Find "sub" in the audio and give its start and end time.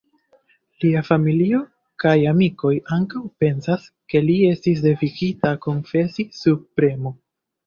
6.41-6.67